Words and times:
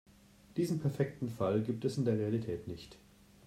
Diesen 0.57 0.79
perfekten 0.79 1.29
Fall 1.29 1.61
gibt 1.61 1.85
es 1.85 1.95
in 1.99 2.05
der 2.05 2.17
Realität 2.17 2.67
nicht. 2.67 2.97